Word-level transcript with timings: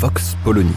Vox 0.00 0.36
Polony. 0.44 0.70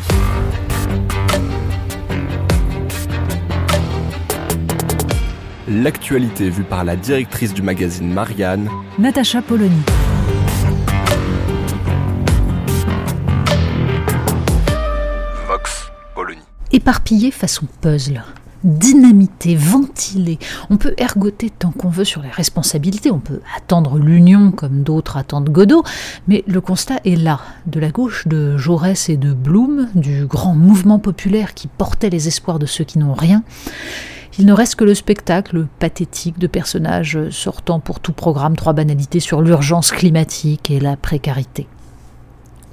L'actualité 5.67 6.49
vue 6.49 6.63
par 6.63 6.83
la 6.83 6.95
directrice 6.95 7.53
du 7.53 7.61
magazine 7.61 8.11
Marianne, 8.11 8.67
Natacha 8.97 9.43
Polony. 9.43 9.83
Vox 15.47 15.91
Polony. 16.15 16.41
Éparpillé 16.71 17.29
façon 17.29 17.67
puzzle, 17.79 18.23
dynamité, 18.63 19.55
ventilé. 19.55 20.39
On 20.69 20.77
peut 20.77 20.93
ergoter 20.97 21.49
tant 21.49 21.71
qu'on 21.71 21.89
veut 21.89 22.03
sur 22.03 22.21
les 22.21 22.29
responsabilités, 22.29 23.11
on 23.11 23.19
peut 23.19 23.41
attendre 23.57 23.97
l'union 23.97 24.51
comme 24.51 24.83
d'autres 24.83 25.17
attendent 25.17 25.49
Godot, 25.49 25.83
mais 26.27 26.43
le 26.47 26.61
constat 26.61 26.97
est 27.05 27.15
là. 27.15 27.39
De 27.65 27.79
la 27.79 27.89
gauche 27.89 28.27
de 28.27 28.57
Jaurès 28.57 29.09
et 29.09 29.17
de 29.17 29.33
Blum, 29.33 29.87
du 29.95 30.25
grand 30.25 30.55
mouvement 30.55 30.99
populaire 30.99 31.53
qui 31.53 31.67
portait 31.67 32.09
les 32.09 32.27
espoirs 32.27 32.59
de 32.59 32.65
ceux 32.65 32.83
qui 32.83 32.99
n'ont 32.99 33.13
rien, 33.13 33.43
il 34.39 34.45
ne 34.45 34.53
reste 34.53 34.75
que 34.75 34.85
le 34.85 34.95
spectacle 34.95 35.67
pathétique 35.79 36.39
de 36.39 36.47
personnages 36.47 37.29
sortant 37.31 37.79
pour 37.79 37.99
tout 37.99 38.13
programme 38.13 38.55
trois 38.55 38.73
banalités 38.73 39.19
sur 39.19 39.41
l'urgence 39.41 39.91
climatique 39.91 40.71
et 40.71 40.79
la 40.79 40.95
précarité. 40.95 41.67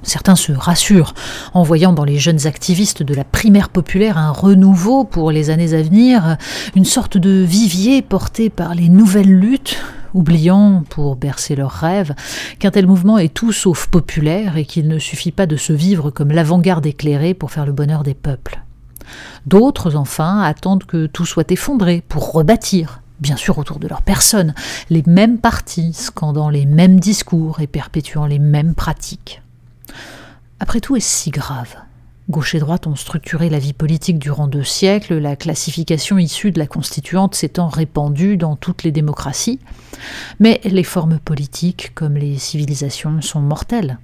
Certains 0.03 0.35
se 0.35 0.51
rassurent 0.51 1.13
en 1.53 1.63
voyant 1.63 1.93
dans 1.93 2.05
les 2.05 2.17
jeunes 2.17 2.47
activistes 2.47 3.03
de 3.03 3.13
la 3.13 3.23
primaire 3.23 3.69
populaire 3.69 4.17
un 4.17 4.31
renouveau 4.31 5.03
pour 5.03 5.31
les 5.31 5.49
années 5.49 5.73
à 5.73 5.81
venir, 5.81 6.37
une 6.75 6.85
sorte 6.85 7.17
de 7.17 7.43
vivier 7.43 8.01
porté 8.01 8.49
par 8.49 8.75
les 8.75 8.89
nouvelles 8.89 9.33
luttes, 9.33 9.77
oubliant, 10.13 10.83
pour 10.89 11.15
bercer 11.15 11.55
leurs 11.55 11.71
rêves, 11.71 12.15
qu'un 12.59 12.71
tel 12.71 12.87
mouvement 12.87 13.17
est 13.17 13.33
tout 13.33 13.51
sauf 13.51 13.87
populaire 13.87 14.57
et 14.57 14.65
qu'il 14.65 14.87
ne 14.87 14.99
suffit 14.99 15.31
pas 15.31 15.45
de 15.45 15.57
se 15.57 15.73
vivre 15.73 16.11
comme 16.11 16.31
l'avant-garde 16.31 16.85
éclairée 16.85 17.33
pour 17.33 17.51
faire 17.51 17.65
le 17.65 17.73
bonheur 17.73 18.03
des 18.03 18.13
peuples. 18.13 18.61
D'autres, 19.45 19.95
enfin, 19.95 20.41
attendent 20.41 20.85
que 20.85 21.07
tout 21.07 21.25
soit 21.25 21.51
effondré 21.51 22.03
pour 22.07 22.31
rebâtir, 22.31 23.01
bien 23.19 23.35
sûr 23.35 23.57
autour 23.57 23.79
de 23.79 23.87
leur 23.87 24.01
personne, 24.01 24.53
les 24.89 25.03
mêmes 25.07 25.39
partis, 25.39 25.93
scandant 25.93 26.49
les 26.49 26.65
mêmes 26.65 26.99
discours 26.99 27.59
et 27.59 27.67
perpétuant 27.67 28.25
les 28.25 28.39
mêmes 28.39 28.75
pratiques. 28.75 29.41
Après 30.59 30.81
tout, 30.81 30.95
est-ce 30.95 31.09
si 31.09 31.29
grave? 31.29 31.75
Gauche 32.29 32.53
et 32.53 32.59
droite 32.59 32.85
ont 32.85 32.95
structuré 32.95 33.49
la 33.49 33.57
vie 33.57 33.73
politique 33.73 34.19
durant 34.19 34.47
deux 34.47 34.63
siècles, 34.63 35.17
la 35.17 35.35
classification 35.35 36.19
issue 36.19 36.51
de 36.51 36.59
la 36.59 36.67
constituante 36.67 37.33
s'étant 37.33 37.69
répandue 37.69 38.37
dans 38.37 38.55
toutes 38.55 38.83
les 38.83 38.91
démocraties, 38.91 39.59
mais 40.39 40.61
les 40.63 40.83
formes 40.83 41.17
politiques, 41.17 41.91
comme 41.95 42.15
les 42.15 42.37
civilisations, 42.37 43.21
sont 43.21 43.39
mortelles. 43.39 43.97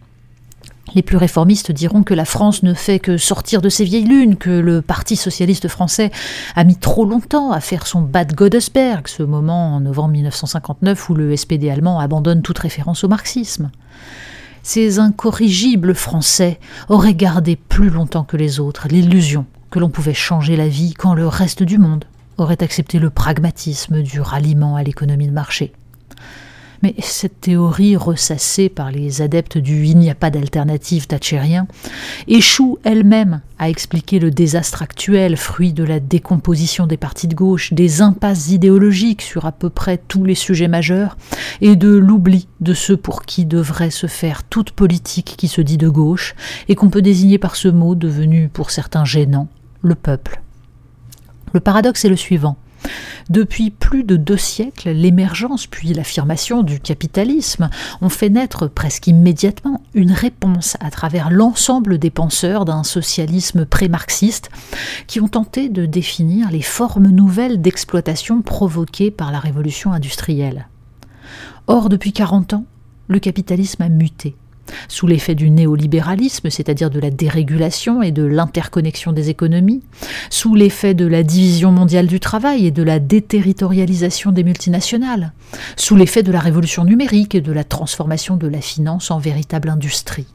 Les 0.96 1.02
plus 1.02 1.18
réformistes 1.18 1.72
diront 1.72 2.04
que 2.04 2.14
la 2.14 2.26
France 2.26 2.64
ne 2.64 2.74
fait 2.74 3.00
que 3.00 3.18
sortir 3.18 3.62
de 3.62 3.70
ses 3.70 3.84
vieilles 3.84 4.06
lunes, 4.06 4.38
que 4.38 4.50
le 4.50 4.82
Parti 4.82 5.16
socialiste 5.16 5.68
français 5.68 6.10
a 6.56 6.64
mis 6.64 6.78
trop 6.78 7.06
longtemps 7.06 7.52
à 7.52 7.60
faire 7.60 7.86
son 7.86 8.02
Bad 8.02 8.34
Godesberg, 8.34 9.08
ce 9.08 9.24
moment 9.24 9.76
en 9.76 9.82
novembre 9.82 10.14
1959 10.14 11.10
où 11.10 11.16
le 11.16 11.36
SPD 11.36 11.70
allemand 11.70 12.00
abandonne 12.00 12.42
toute 12.42 12.60
référence 12.60 13.04
au 13.04 13.08
marxisme. 13.08 13.72
Ces 14.68 14.98
incorrigibles 14.98 15.94
Français 15.94 16.60
auraient 16.90 17.14
gardé 17.14 17.56
plus 17.56 17.92
longtemps 17.92 18.24
que 18.24 18.36
les 18.36 18.60
autres 18.60 18.88
l'illusion 18.88 19.46
que 19.70 19.78
l'on 19.78 19.92
pouvait 19.92 20.16
changer 20.16 20.56
la 20.56 20.68
vie 20.68 20.96
quand 20.96 21.14
le 21.14 21.28
reste 21.28 21.62
du 21.62 21.78
monde 21.78 22.06
aurait 22.40 22.64
accepté 22.64 22.98
le 22.98 23.12
pragmatisme 23.12 24.02
du 24.02 24.22
ralliement 24.22 24.76
à 24.76 24.82
l'économie 24.82 25.28
de 25.28 25.34
marché. 25.34 25.72
Mais 26.86 26.94
cette 27.00 27.42
théorie 27.42 27.96
ressassée 27.96 28.70
par 28.70 28.92
les 28.92 29.24
adeptes 29.24 29.58
du 29.58 29.86
il 29.86 29.98
n'y 29.98 30.12
a 30.12 30.14
pas 30.14 30.30
d'alternative 30.30 31.08
thatchérien 31.08 31.66
échoue 32.28 32.78
elle-même 32.84 33.42
à 33.58 33.72
expliquer 33.72 34.20
le 34.20 34.30
désastre 34.30 34.84
actuel, 34.84 35.36
fruit 35.36 35.74
de 35.74 35.84
la 35.84 36.00
décomposition 36.00 36.86
des 36.86 36.98
partis 36.98 37.28
de 37.28 37.34
gauche, 37.34 37.74
des 37.74 38.04
impasses 38.04 38.52
idéologiques 38.52 39.24
sur 39.24 39.48
à 39.48 39.52
peu 39.52 39.72
près 39.72 39.98
tous 39.98 40.24
les 40.26 40.36
sujets 40.36 40.68
majeurs, 40.68 41.18
et 41.60 41.76
de 41.76 41.90
l'oubli 41.90 42.48
de 42.62 42.76
ceux 42.76 42.98
pour 42.98 43.24
qui 43.24 43.46
devrait 43.46 43.90
se 43.90 44.06
faire 44.06 44.44
toute 44.44 44.70
politique 44.70 45.34
qui 45.40 45.48
se 45.48 45.62
dit 45.62 45.80
de 45.80 45.90
gauche, 45.90 46.36
et 46.70 46.76
qu'on 46.76 46.92
peut 46.92 47.02
désigner 47.02 47.40
par 47.40 47.56
ce 47.56 47.68
mot 47.68 47.96
devenu 47.96 48.48
pour 48.48 48.70
certains 48.70 49.06
gênant, 49.06 49.48
le 49.82 49.96
peuple. 49.96 50.40
Le 51.52 51.62
paradoxe 51.62 52.06
est 52.06 52.10
le 52.10 52.16
suivant. 52.16 52.58
Depuis 53.30 53.72
plus 53.72 54.04
de 54.04 54.18
deux 54.18 54.38
siècles, 54.38 54.90
l'émergence 54.90 55.68
puis 55.68 55.94
l'affirmation 55.94 56.64
du 56.64 56.80
capitalisme 56.80 57.70
ont 58.02 58.10
fait 58.10 58.30
naître 58.30 58.68
presque 58.68 59.08
immédiatement 59.08 59.82
une 59.94 60.12
réponse 60.12 60.78
à 60.80 60.92
travers 60.92 61.30
l'ensemble 61.30 61.98
des 61.98 62.12
penseurs 62.12 62.66
d'un 62.66 62.84
socialisme 62.84 63.66
pré-marxiste 63.66 64.50
qui 65.08 65.22
ont 65.22 65.28
tenté 65.28 65.70
de 65.70 65.86
définir 65.86 66.52
les 66.52 66.62
formes 66.62 67.08
nouvelles 67.08 67.62
d'exploitation 67.62 68.42
provoquées 68.42 69.12
par 69.12 69.32
la 69.32 69.40
révolution 69.40 69.92
industrielle. 69.92 70.68
Or, 71.68 71.90
depuis 71.90 72.14
40 72.14 72.54
ans, 72.54 72.66
le 73.08 73.20
capitalisme 73.20 73.82
a 73.82 73.90
muté 73.90 74.36
sous 74.88 75.08
l'effet 75.08 75.36
du 75.36 75.50
néolibéralisme, 75.50 76.50
c'est-à-dire 76.50 76.90
de 76.90 77.00
la 77.00 77.12
dérégulation 77.12 78.02
et 78.02 78.12
de 78.12 78.24
l'interconnexion 78.24 79.12
des 79.12 79.30
économies, 79.30 79.84
sous 80.30 80.56
l'effet 80.56 80.94
de 80.94 81.06
la 81.06 81.24
division 81.24 81.72
mondiale 81.72 82.08
du 82.08 82.20
travail 82.20 82.66
et 82.66 82.72
de 82.72 82.84
la 82.84 83.00
déterritorialisation 83.00 84.32
des 84.32 84.44
multinationales, 84.44 85.34
sous 85.76 85.96
l'effet 85.96 86.24
de 86.24 86.32
la 86.32 86.40
révolution 86.40 86.84
numérique 86.84 87.36
et 87.36 87.42
de 87.42 87.52
la 87.52 87.64
transformation 87.64 88.38
de 88.38 88.48
la 88.48 88.62
finance 88.62 89.12
en 89.12 89.20
véritable 89.20 89.70
industrie 89.70 90.28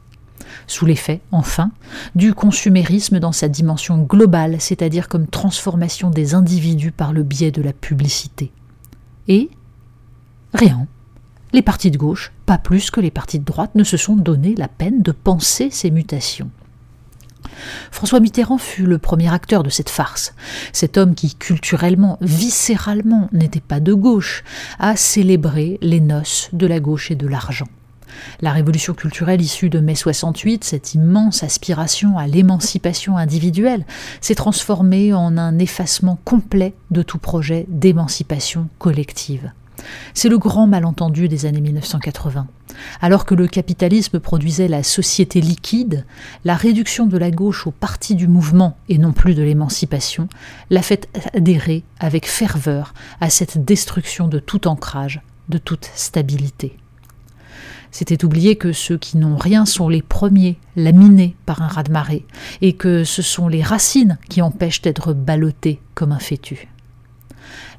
sous 0.67 0.85
l'effet, 0.85 1.21
enfin, 1.31 1.71
du 2.15 2.33
consumérisme 2.33 3.19
dans 3.19 3.31
sa 3.31 3.47
dimension 3.47 3.97
globale, 4.03 4.57
c'est-à-dire 4.59 5.07
comme 5.07 5.27
transformation 5.27 6.09
des 6.09 6.33
individus 6.33 6.91
par 6.91 7.13
le 7.13 7.23
biais 7.23 7.51
de 7.51 7.61
la 7.61 7.73
publicité. 7.73 8.51
Et 9.27 9.49
rien. 10.53 10.87
Les 11.53 11.61
partis 11.61 11.91
de 11.91 11.97
gauche, 11.97 12.31
pas 12.45 12.57
plus 12.57 12.91
que 12.91 13.01
les 13.01 13.11
partis 13.11 13.39
de 13.39 13.45
droite, 13.45 13.75
ne 13.75 13.83
se 13.83 13.97
sont 13.97 14.15
donné 14.15 14.55
la 14.55 14.67
peine 14.67 15.01
de 15.01 15.11
penser 15.11 15.69
ces 15.69 15.91
mutations. 15.91 16.49
François 17.91 18.19
Mitterrand 18.19 18.57
fut 18.57 18.85
le 18.85 18.97
premier 18.97 19.31
acteur 19.33 19.63
de 19.63 19.69
cette 19.69 19.89
farce. 19.89 20.33
Cet 20.71 20.97
homme 20.97 21.15
qui, 21.15 21.35
culturellement, 21.35 22.17
viscéralement, 22.21 23.29
n'était 23.33 23.59
pas 23.59 23.79
de 23.79 23.93
gauche, 23.93 24.43
a 24.79 24.95
célébré 24.95 25.77
les 25.81 25.99
noces 25.99 26.49
de 26.53 26.67
la 26.67 26.79
gauche 26.79 27.11
et 27.11 27.15
de 27.15 27.27
l'argent. 27.27 27.67
La 28.41 28.51
révolution 28.51 28.93
culturelle 28.93 29.41
issue 29.41 29.69
de 29.69 29.79
mai 29.79 29.95
68, 29.95 30.63
cette 30.63 30.95
immense 30.95 31.43
aspiration 31.43 32.17
à 32.17 32.27
l'émancipation 32.27 33.17
individuelle, 33.17 33.85
s'est 34.19 34.35
transformée 34.35 35.13
en 35.13 35.37
un 35.37 35.59
effacement 35.59 36.19
complet 36.25 36.73
de 36.91 37.03
tout 37.03 37.19
projet 37.19 37.65
d'émancipation 37.69 38.67
collective. 38.79 39.51
C'est 40.13 40.29
le 40.29 40.37
grand 40.37 40.67
malentendu 40.67 41.27
des 41.27 41.45
années 41.45 41.61
1980. 41.61 42.47
Alors 43.01 43.25
que 43.25 43.35
le 43.35 43.47
capitalisme 43.47 44.19
produisait 44.19 44.67
la 44.67 44.83
société 44.83 45.41
liquide, 45.41 46.05
la 46.45 46.55
réduction 46.55 47.05
de 47.05 47.17
la 47.17 47.31
gauche 47.31 47.67
au 47.67 47.71
parti 47.71 48.15
du 48.15 48.27
mouvement 48.27 48.77
et 48.89 48.97
non 48.97 49.11
plus 49.11 49.35
de 49.35 49.43
l'émancipation 49.43 50.27
l'a 50.69 50.81
fait 50.81 51.09
adhérer 51.33 51.83
avec 51.99 52.27
ferveur 52.27 52.93
à 53.19 53.29
cette 53.29 53.63
destruction 53.63 54.27
de 54.27 54.39
tout 54.39 54.67
ancrage, 54.67 55.21
de 55.49 55.57
toute 55.57 55.89
stabilité. 55.95 56.77
C'était 57.91 58.23
oublier 58.23 58.55
que 58.55 58.71
ceux 58.71 58.97
qui 58.97 59.17
n'ont 59.17 59.35
rien 59.35 59.65
sont 59.65 59.89
les 59.89 60.01
premiers 60.01 60.57
laminés 60.77 61.35
par 61.45 61.61
un 61.61 61.67
raz-de-marée, 61.67 62.25
et 62.61 62.73
que 62.73 63.03
ce 63.03 63.21
sont 63.21 63.49
les 63.49 63.61
racines 63.61 64.17
qui 64.29 64.41
empêchent 64.41 64.81
d'être 64.81 65.13
ballottés 65.13 65.81
comme 65.93 66.13
un 66.13 66.19
fétu. 66.19 66.69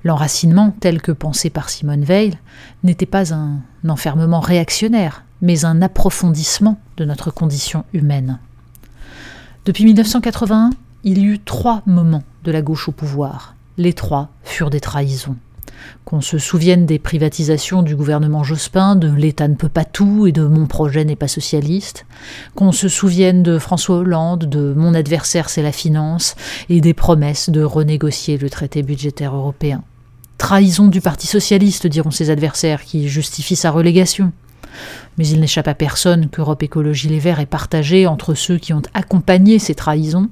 L'enracinement, 0.05 0.75
tel 0.81 1.01
que 1.01 1.13
pensé 1.13 1.51
par 1.51 1.71
Simone 1.71 2.05
Veil, 2.05 2.39
n'était 2.83 3.07
pas 3.07 3.35
un 3.35 3.61
enfermement 3.89 4.41
réactionnaire, 4.41 5.25
mais 5.41 5.65
un 5.65 5.83
approfondissement 5.83 6.79
de 6.97 7.05
notre 7.05 7.31
condition 7.31 7.85
humaine. 7.93 8.39
Depuis 9.65 9.85
1981, 9.85 10.71
il 11.05 11.19
y 11.19 11.25
eut 11.25 11.39
trois 11.39 11.83
moments 11.87 12.25
de 12.45 12.53
la 12.53 12.63
gauche 12.63 12.89
au 12.89 12.93
pouvoir. 12.93 13.55
Les 13.79 13.93
trois 13.93 14.31
furent 14.45 14.71
des 14.71 14.81
trahisons. 14.81 15.37
Qu'on 16.05 16.21
se 16.21 16.39
souvienne 16.39 16.87
des 16.87 16.99
privatisations 16.99 17.83
du 17.83 17.97
gouvernement 17.97 18.45
Jospin, 18.45 18.97
de 18.97 19.11
l'État 19.11 19.49
ne 19.49 19.55
peut 19.55 19.69
pas 19.69 19.85
tout 19.85 20.27
et 20.27 20.33
de 20.33 20.45
mon 20.45 20.67
projet 20.67 21.05
n'est 21.05 21.17
pas 21.17 21.29
socialiste, 21.29 22.07
qu'on 22.55 22.73
se 22.73 22.89
souvienne 22.89 23.43
de 23.43 23.59
François 23.59 23.97
Hollande, 23.97 24.45
de 24.45 24.75
mon 24.77 24.95
adversaire 24.95 25.49
c'est 25.49 25.63
la 25.63 25.73
finance 25.73 26.35
et 26.69 26.81
des 26.81 26.95
promesses 26.95 27.51
de 27.51 27.63
renégocier 27.63 28.39
le 28.39 28.51
traité 28.51 28.83
budgétaire 28.83 29.35
européen. 29.35 29.83
Trahison 30.39 30.89
du 30.89 31.01
Parti 31.01 31.29
socialiste, 31.29 31.87
diront 31.87 32.11
ses 32.11 32.31
adversaires, 32.31 32.83
qui 32.83 33.09
justifie 33.09 33.55
sa 33.55 33.71
relégation. 33.71 34.33
Mais 35.17 35.27
il 35.29 35.41
n'échappe 35.41 35.69
à 35.69 35.75
personne 35.75 36.29
qu'Europe 36.29 36.63
Écologie 36.63 37.09
Les 37.09 37.19
Verts 37.19 37.41
est 37.41 37.47
partagée 37.47 38.07
entre 38.07 38.35
ceux 38.35 38.59
qui 38.59 38.73
ont 38.73 38.83
accompagné 38.95 39.59
ces 39.59 39.75
trahisons 39.75 40.31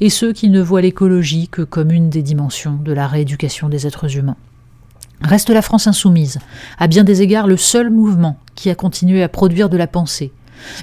et 0.00 0.10
ceux 0.10 0.32
qui 0.32 0.50
ne 0.50 0.60
voient 0.60 0.82
l'écologie 0.82 1.48
que 1.48 1.62
comme 1.62 1.90
une 1.90 2.10
des 2.10 2.22
dimensions 2.22 2.74
de 2.74 2.92
la 2.92 3.06
rééducation 3.06 3.68
des 3.68 3.86
êtres 3.86 4.16
humains. 4.16 4.36
Reste 5.22 5.50
la 5.50 5.62
France 5.62 5.86
insoumise, 5.86 6.38
à 6.78 6.86
bien 6.86 7.04
des 7.04 7.22
égards 7.22 7.46
le 7.46 7.56
seul 7.56 7.90
mouvement 7.90 8.38
qui 8.54 8.70
a 8.70 8.74
continué 8.74 9.22
à 9.22 9.28
produire 9.28 9.68
de 9.68 9.76
la 9.76 9.86
pensée, 9.86 10.32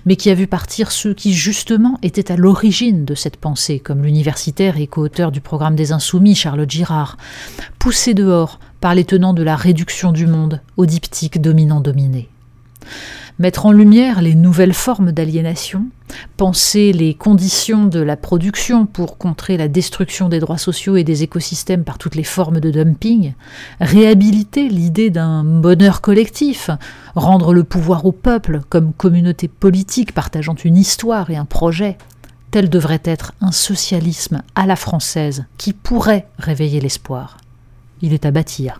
mais 0.06 0.16
qui 0.16 0.30
a 0.30 0.34
vu 0.34 0.48
partir 0.48 0.92
ceux 0.92 1.14
qui 1.14 1.34
justement 1.34 1.98
étaient 2.02 2.32
à 2.32 2.36
l'origine 2.36 3.06
de 3.06 3.16
cette 3.16 3.38
pensée, 3.38 3.80
comme 3.80 4.04
l'universitaire 4.04 4.78
et 4.78 4.88
co-auteur 4.88 5.32
du 5.32 5.42
programme 5.42 5.76
des 5.76 5.92
Insoumis, 5.92 6.36
Charlotte 6.36 6.70
Girard, 6.70 7.18
poussé 7.80 8.14
dehors 8.14 8.60
par 8.82 8.96
les 8.96 9.06
tenants 9.06 9.34
de 9.34 9.44
la 9.44 9.56
réduction 9.56 10.12
du 10.12 10.28
monde 10.28 10.62
au 10.78 10.86
diptyque 10.86 11.40
dominant-dominé 11.40 12.30
mettre 13.40 13.66
en 13.66 13.72
lumière 13.72 14.22
les 14.22 14.36
nouvelles 14.36 14.74
formes 14.74 15.12
d'aliénation, 15.12 15.86
penser 16.38 16.94
les 16.94 17.14
conditions 17.14 17.86
de 17.86 18.00
la 18.00 18.16
production 18.16 18.86
pour 18.86 19.18
contrer 19.18 19.58
la 19.58 19.68
destruction 19.68 20.30
des 20.30 20.40
droits 20.40 20.58
sociaux 20.58 20.96
et 20.96 21.04
des 21.04 21.24
écosystèmes 21.24 21.84
par 21.84 21.98
toutes 21.98 22.16
les 22.16 22.24
formes 22.24 22.60
de 22.60 22.72
dumping, 22.72 23.34
réhabiliter 23.80 24.70
l'idée 24.70 25.10
d'un 25.10 25.44
bonheur 25.44 26.02
collectif, 26.02 26.70
rendre 27.16 27.54
le 27.54 27.64
pouvoir 27.64 28.06
au 28.06 28.12
peuple 28.12 28.62
comme 28.70 28.94
communauté 28.94 29.48
politique 29.48 30.14
partageant 30.14 30.56
une 30.56 30.78
histoire 30.78 31.30
et 31.30 31.36
un 31.36 31.46
projet, 31.46 31.98
tel 32.52 32.70
devrait 32.70 33.02
être 33.04 33.34
un 33.42 33.52
socialisme 33.52 34.44
à 34.54 34.68
la 34.68 34.76
française 34.76 35.46
qui 35.58 35.74
pourrait 35.74 36.28
réveiller 36.38 36.80
l'espoir. 36.80 37.38
Il 38.02 38.14
est 38.14 38.26
à 38.26 38.32
bâtir. 38.32 38.80